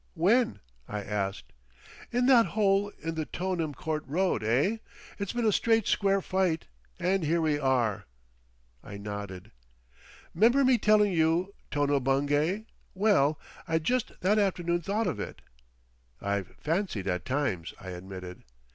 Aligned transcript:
—when?" 0.15 0.59
I 0.87 1.03
asked. 1.03 1.53
"In 2.11 2.25
that 2.25 2.47
hole 2.57 2.91
in 3.03 3.13
the 3.13 3.27
To'nem 3.27 3.75
Court 3.75 4.03
Road, 4.07 4.43
eh? 4.43 4.77
It's 5.19 5.31
been 5.31 5.45
a 5.45 5.51
Straight 5.51 5.85
Square 5.85 6.21
Fight, 6.21 6.65
and 6.97 7.23
here 7.23 7.39
we 7.39 7.59
are!" 7.59 8.07
I 8.83 8.97
nodded. 8.97 9.51
"'Member 10.33 10.65
me 10.65 10.79
telling 10.79 11.13
you—Tono 11.13 11.99
Bungay?.... 11.99 12.65
Well.... 12.95 13.39
I'd 13.67 13.83
just 13.83 14.19
that 14.21 14.39
afternoon 14.39 14.81
thought 14.81 15.05
of 15.05 15.19
it!" 15.19 15.43
"I've 16.19 16.47
fancied 16.59 17.07
at 17.07 17.23
times;" 17.23 17.75
I 17.79 17.91
admitted. 17.91 18.43